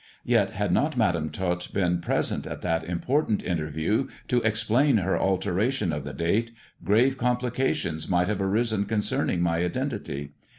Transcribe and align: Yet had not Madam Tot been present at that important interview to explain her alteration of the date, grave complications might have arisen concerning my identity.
Yet 0.25 0.53
had 0.53 0.71
not 0.71 0.97
Madam 0.97 1.29
Tot 1.29 1.67
been 1.75 2.01
present 2.01 2.47
at 2.47 2.61
that 2.63 2.83
important 2.83 3.43
interview 3.43 4.07
to 4.29 4.41
explain 4.41 4.97
her 4.97 5.15
alteration 5.15 5.93
of 5.93 6.05
the 6.05 6.11
date, 6.13 6.49
grave 6.83 7.19
complications 7.19 8.09
might 8.09 8.27
have 8.27 8.41
arisen 8.41 8.85
concerning 8.85 9.41
my 9.43 9.59
identity. 9.63 10.31